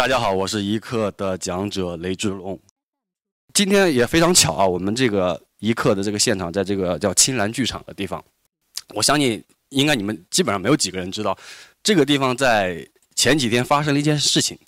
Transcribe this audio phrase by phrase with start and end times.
[0.00, 2.58] 大家好，我是一课的讲者雷志龙。
[3.52, 8.24] 今天也非常巧啊，我们这个一课的这个现场在这个叫青蓝剧场的地方。
[8.94, 11.36] 我相信应该你们基本上没有几个人知道，
[11.82, 12.82] 这个地方在
[13.14, 14.58] 前几天发生了一件事情。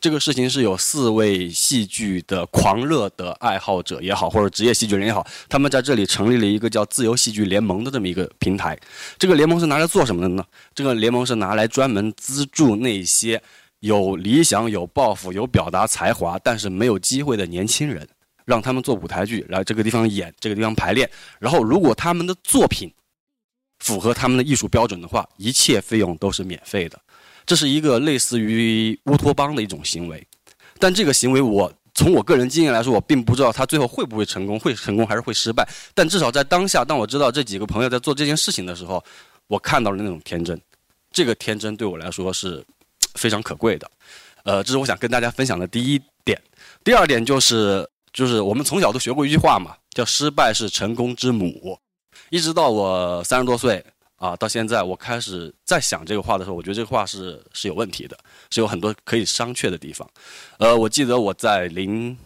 [0.00, 8.76] 这个事情是有四位戏剧的狂热的爱好者也好，或者职业戏剧人也好，他们在这里成立了一个叫自由戏剧联盟的这么一个平台。
[9.16, 10.44] 这个联盟是拿来做什么的呢？
[10.74, 13.40] 这个联盟是拿来专门资助那些
[13.82, 18.08] 有理想、有抱负、有表达才华，但是没有机会的年轻人，
[18.44, 21.10] 让他们做舞台剧，来这个地方演，这个地方排练。
[21.40, 22.92] 然后，如果他们的作品
[23.80, 26.96] 符合他们的艺术标准的话，一切费用都是免费的。
[27.44, 30.24] 这是一个类似于乌托邦的一种行为，
[30.78, 35.68] 但这个行为我从我个人经验来说，我并不知道他最后会不会成功，会成功还是会失败。
[35.92, 39.02] 但至少在当下，当我知道这几个朋友在做这件事情的时候，
[39.48, 40.56] 我看到了那种天真，
[41.10, 42.64] 这个天真对我来说是
[43.14, 43.90] 非常可贵的。
[44.44, 46.40] 呃，这是我想跟大家分享的第一点。
[46.84, 51.78] 第二点就是，就是我们从小都学过一句话嘛，叫“失败是成功之母”，
[52.30, 53.84] 一直到我三十多岁。
[54.16, 58.16] 啊，到现在我开始在想这个话的时候，我觉得这个话是是有问题的，
[58.50, 60.08] 是有很多可以商榷的地方。
[60.58, 62.16] 呃，我记得我在零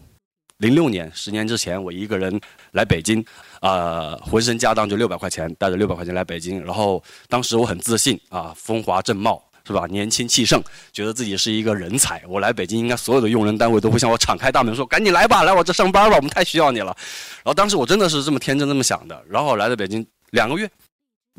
[0.57, 2.39] 零六年，十年之前，我一个人
[2.73, 3.25] 来北京，
[3.61, 9.85] 啊，浑身家当就六百块钱，带着六百块钱来北京，然后当时我很自信啊，风华正茂是吧？
[9.87, 12.23] 年轻气盛，觉得自己是一个人才。
[12.27, 16.95] 我来北京，应该所有的用人单位都会向我敞开大门，说赶紧来吧，来我这上班吧，我们太需要你了。
[17.37, 20.67] 然后当时我真的是这么天真这么想的，然后来到北京两个月。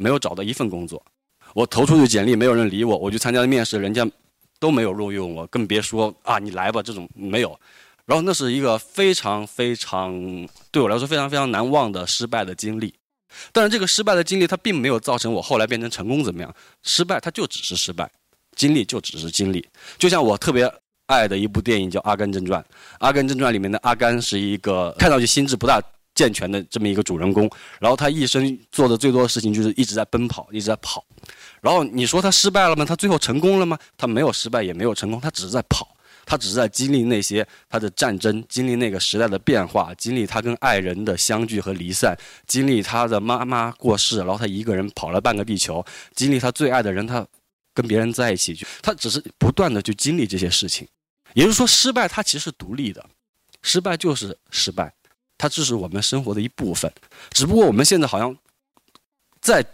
[0.00, 1.04] 没有找到一份工作，
[1.54, 4.08] 我投出去简历，没有人理我，我去参加了面试，人家
[4.60, 7.58] 都没有录用我，更别说啊你来吧这种没有。
[8.06, 12.94] 然后那是一个非常非常对我来说非常非常难忘的失败的经历。
[13.50, 16.54] 但是这个失败的经历它并没有造成我后来变成成功怎么样？
[16.84, 18.08] 失败它就只是失败，
[18.58, 19.66] 经历就只是经历。
[19.96, 20.70] 就像我特别
[21.06, 22.60] 爱的一部电影叫《阿甘正传》，
[22.98, 25.80] 《阿甘正传》里面的阿甘是一个看上去心智不大。
[26.14, 27.48] 健全的这么一个主人公，
[27.78, 31.04] 然后他一生做的最多的事情就是一直在奔跑，一直在跑。
[31.60, 32.84] 然后你说他失败了吗？
[32.84, 33.78] 他最后成功了吗？
[33.96, 35.86] 他没有失败，也没有成功，他只是在跑，
[36.26, 45.84] 他只是在经历那些他的战争，经历那个时代的变化，经历他跟爱人的相聚和离散，经历他的妈妈过世，然后他一个人跑了半个地球，
[46.16, 47.24] 经历他最爱的人他
[47.78, 50.84] 跟别人在一起，就他只是不断的去经历这些事情。
[51.34, 53.04] 也就是说，失败它其实是独立的，
[53.62, 54.92] 失败就是失败。
[55.36, 56.92] 它只是我们生活的一部分，
[57.30, 58.36] 只不过我们现在好像
[59.40, 59.64] 在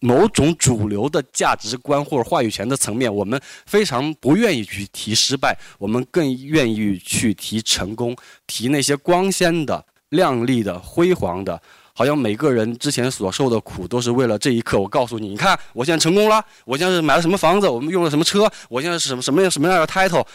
[0.00, 8.16] 某种主流的价值观或者话语权的层面，我们非常不愿意去提失败，我们更愿意去提成功，
[8.48, 11.62] 提那些光鲜的、亮丽的、辉煌的，
[11.98, 14.78] 好像每个人之前所受的苦都是为了这一刻。
[14.78, 20.26] 我告诉你，你看我现在成功了，我现在是买了什么房子，我们用了什么车，我现在是什么什么样什么样的 title，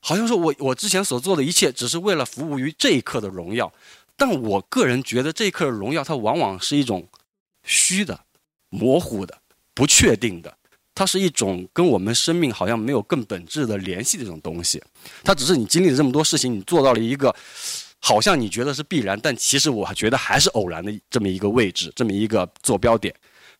[0.00, 3.72] 好像说我我之前所做的一切只是为了服务于这一刻的荣耀。
[4.18, 7.08] 但我个人觉得，这一刻的荣耀，它往往是一种
[7.62, 8.20] 虚的、
[8.68, 9.38] 模糊的、
[9.72, 10.52] 不确定的。
[10.92, 14.82] 它是一种跟我们生命好像没有更本质的联系的这种东西。
[15.22, 17.32] 它只是你经历了这么多事情，你做到了一个
[18.00, 23.14] 好像你觉得是必然，但其实我觉得还是偶然的这么一个位置，这么一个坐标点。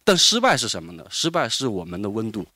[0.04, 1.04] 但失败是什么呢？
[1.10, 2.47] 失败是我们的温度。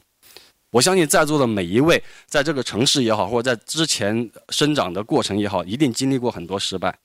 [0.70, 6.96] 我相信在座的每一位，在这个城市也好，或者在之前生长的过程也好，一定经历过很多失败。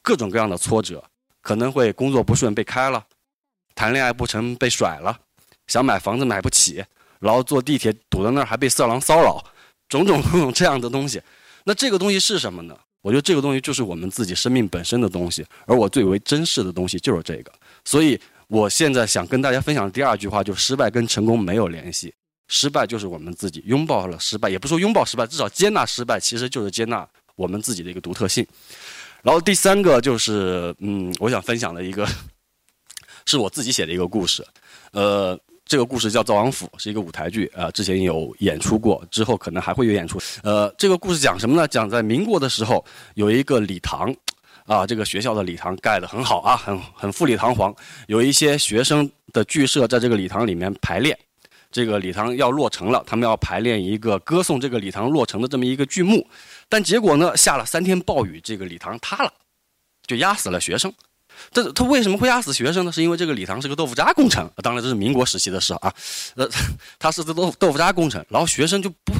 [0.00, 1.04] 各种各样的挫折，
[1.42, 3.04] 可能会工作不顺被开了，
[3.74, 5.18] 谈恋爱不成被甩了，
[5.66, 6.82] 想买房子买不起，
[7.18, 9.44] 然后坐地铁堵在那儿还被色狼骚扰，
[9.88, 11.20] 种种种种这样的东西。
[11.64, 12.78] 那这个东西是什么呢？
[13.02, 17.52] 我觉得这个东西就是我们自己生命本身的东西，而我最为珍视的东西就是这个。
[17.84, 22.12] 所以我现在想跟大家分享的第二句话，就是失败跟成功没有联系，
[22.48, 28.46] 失败就是我们自己拥抱了失败，也不说拥抱失败，至少接纳失败，其实就是接纳我们自己的一个独特性。
[29.22, 32.06] 然后第三个就是，嗯，我想分享的一个，
[33.26, 34.46] 是我自己写的一个故事，
[34.92, 35.38] 呃，
[35.68, 40.18] 这个故事叫《灶王府》，是一个舞台剧，啊，之前有演出过，之后可能还会有演出。
[40.42, 41.68] 呃，这个故事讲什么呢？
[41.68, 42.82] 讲在民国的时候，
[43.16, 44.12] 有一个礼堂，
[44.64, 47.74] 啊，这个学校的礼堂盖得很好啊，很很富丽堂皇，
[48.06, 51.16] 有一些学生的剧社在这个礼堂里面排练，
[51.70, 56.26] 这个礼堂要落成了，他们要排练一个歌颂这个礼堂落成的这么一个剧目。
[56.70, 57.36] 但结果呢？
[57.36, 59.30] 下了三天暴雨，这个礼堂塌了，
[60.06, 60.90] 就压死了学生。
[61.50, 62.92] 这他为什么会压死学生呢？
[62.92, 64.50] 是因为这个礼堂是个豆腐渣工程。
[64.62, 65.92] 当然这是民国时期的事啊。
[66.36, 66.48] 呃，
[66.98, 69.12] 他是个豆豆腐渣工程，然后学生就不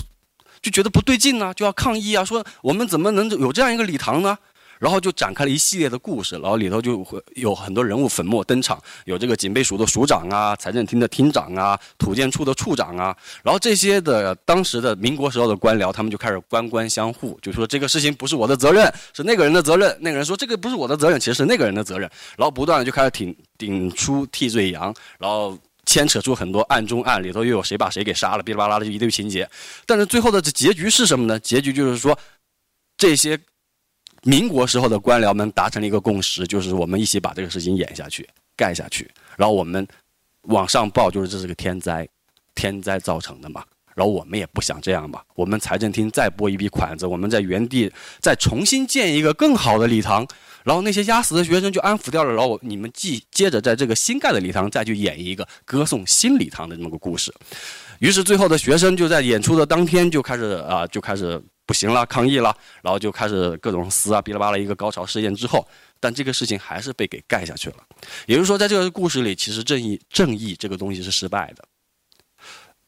[0.61, 4.37] 就觉得不对劲呢，就要抗议啊，说我们怎么能有这样一个礼堂呢？
[4.79, 29.49] 然后就展开了一系列的故事，然后里头就会有很多人物粉墨登场，有这个警备署的署长啊，财政厅的厅长啊，土建处的处长啊，然后这些的当时的民国时候的官僚，他们就开始官官相护，就说这个事情不是我的责任，是那个人的责任，那个人说这个不是我的责任，其实是那个人的责任，然后不断的就开始挺顶出替罪羊，然后牵扯出很多案中案，里头又有谁把谁给杀了，哔哩吧啦的一堆情节，
[29.87, 31.39] 但是最后的结局是什么呢？
[31.41, 32.19] 结局就是说
[32.97, 33.39] 这些。
[34.23, 39.87] 民国时候的官僚们达成了一个共识，就是我们一起把这个事情演下去、盖下去，然后我们
[40.43, 42.09] 往上报，就是这是个天灾，
[42.55, 43.65] 天灾造成的嘛。
[43.95, 50.25] 然后我们也不想这样吧，我们财政厅再拨一笔款子，我们在原地再重新建一个更好的礼堂，
[50.63, 57.35] 然后那些压死的学生就安抚掉了，然后你们继接着在这个新盖的礼堂再去演一个歌颂新礼堂的这么个故事。
[57.99, 61.43] 于是最后的学生就在演出的当天就开始啊，就开始。
[61.69, 65.69] 不行了，抗议了，然后就开始各种撕啊，哔哩吧啦一个高潮事件之后，
[66.01, 67.77] 但这个事情还是被给盖下去了。
[68.25, 71.63] 也就是说，在这个故事里，其实正义正义这个东西是失败的。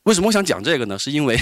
[0.04, 0.98] 为什么我想讲这个呢？
[0.98, 1.38] 是因为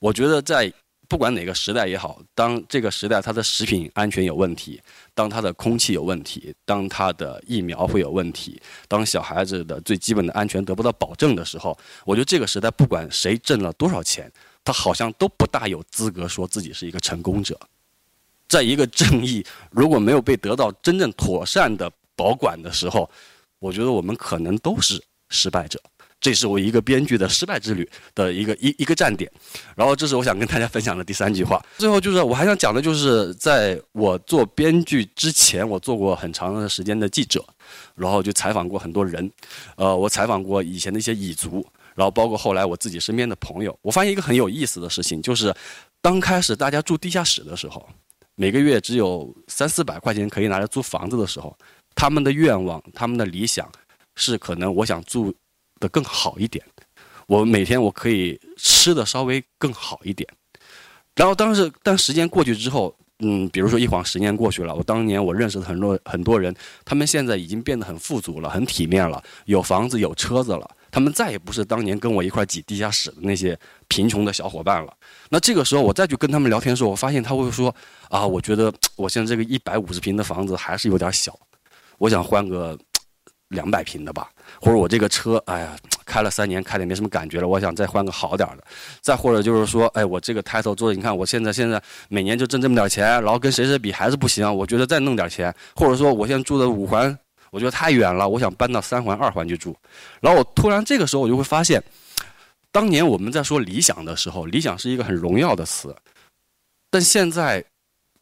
[0.00, 0.70] 我觉得在
[1.08, 4.78] 不管哪个时代也好，当这个时代它的食品安全有问题，
[5.14, 11.74] 当它的空气有问题，当它的疫苗会有问题，当小孩子的最基本的安全得不到保证的时候，
[12.04, 14.30] 我觉得这个时代不管谁挣了多少钱。
[14.66, 17.58] 他好像都不大有资格说自己是一个成功者，
[18.48, 23.08] 在一个正义如果没有被得到真正妥善的保管的时候，
[23.60, 25.80] 我觉得我们可能都是失败者。
[26.18, 29.30] 这是我一个编剧的失败之旅的一个一一个站点。
[29.76, 31.64] 然后，这是我想跟大家分享的第三句话。
[31.76, 37.44] 最后，就是我还想讲的，就是在我做编剧之前，我做过很长的时间的记者，
[37.94, 39.30] 然后就采访过很多人。
[39.76, 41.64] 呃，我采访过以前的一些蚁族。
[41.96, 45.52] 然后包括后来我自己身边的朋友，我发现一个很有意思的事情，就是
[46.02, 47.88] 刚开始大家住地下室的时候，
[48.34, 51.56] 每个月只有三四百块钱可以拿来租房子的时候，
[51.94, 53.66] 他们的愿望、他们的理想
[54.14, 55.34] 是可能我想住
[55.80, 56.62] 的更好一点，
[57.26, 60.28] 我每天我可以吃的稍微更好一点。
[61.14, 66.54] 然后当时，但时间过去之后，嗯，比如说一晃十年过去了，我当年我认识的很多很多人，
[66.84, 70.70] 他们现在已经变得很富足了，很体面了，有房子有车子了。
[70.96, 73.54] 他们再也不是当年跟我一块挤地下室的那些
[73.86, 74.90] 贫穷的小伙伴了。
[75.28, 77.68] 那这个时候，我再去跟他们聊天的时候，我发现他会说
[78.08, 81.38] ：“啊，我觉得 我现在这个一百五十平的房子还是有点小，
[81.98, 82.74] 我想换个
[83.48, 84.30] 两百平的吧。
[84.58, 85.76] 或者我这个车，哎呀，
[86.06, 88.64] 开了三年，开的没什么感觉了，我想再换个好点的。
[89.02, 91.78] 再或者就是说，哎，我这个抬头做，你看我现在现在
[92.08, 97.14] 每年就挣这么点钱，然后跟谁谁比还是不行，我觉得再弄点钱，或者说我现在住的五环。”
[97.50, 99.76] 我觉得太远了，我想搬到三环、二环去住。
[100.20, 101.82] 然后我突然这个时候我就会发现，
[102.70, 105.94] 当年我们在说理想的时候，理想是一个很荣耀的词。
[106.90, 107.64] 但现在，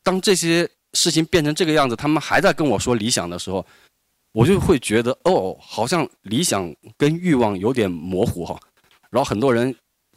[0.03, 3.65] 当这些事情变成这个样子，他们还在跟我说理想的时候，
[4.32, 8.59] 我就会觉得哦，好像理想跟欲望有点模糊哈。
[9.11, 9.75] 然后很多人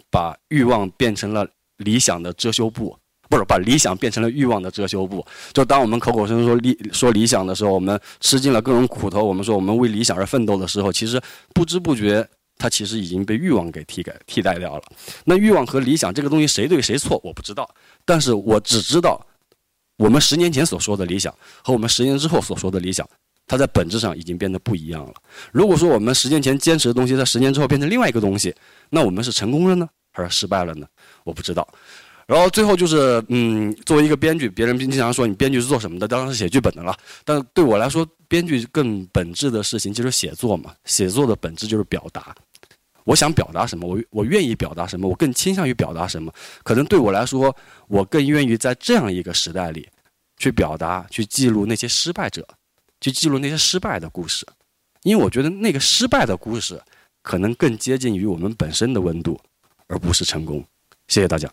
[0.10, 2.98] 把欲望变成了理想的遮羞布。
[3.30, 5.26] 不是把理想变成了欲望的遮羞布。
[5.54, 11.22] 就当我们口口声声说理说理想的时候，我们吃尽了各种苦头，我们说我们为理想而奋斗的时候，其实
[11.54, 12.28] 不知不觉，
[12.58, 14.84] 它其实已经被欲望给替改替代掉了。
[15.26, 17.70] 那欲望和理想这个东西谁对谁错，我不知道。
[18.06, 19.26] 但是我只知道，
[19.98, 21.34] 我们十年前所说的理想
[21.64, 23.08] 和我们十年之后所说的理想，
[23.46, 25.14] 它在本质上已经变得不一样了。
[25.52, 28.54] 如果说我们十年前坚持的东西，在十年之后变成另外一个东西，
[28.90, 30.88] 那我们是成功了呢，还是失败了呢？
[31.24, 31.68] 我不知道。
[32.28, 36.06] 然后最后就是，嗯，作为一个编剧，别人经常说你编剧是做什么的？
[36.06, 36.94] 当然是写剧本的了。
[37.24, 40.76] 但对我来说，编剧更本质的事情就是写作嘛。
[40.84, 42.36] 写作的本质就是表达。
[43.06, 46.30] 我想表达什么，我我愿意表达什么，我更倾向于表达什么。
[46.64, 47.56] 可能对我来说，
[47.88, 49.88] 我更愿意在这样一个时代里，
[50.38, 52.46] 去表达、去记录那些失败者，
[53.00, 54.46] 去记录那些失败的故事。
[55.04, 56.78] 因为我觉得那个失败的故事，
[57.22, 59.40] 可能更接近于我们本身的温度，
[59.88, 60.62] 而不是成功。
[61.08, 61.50] 谢谢大家。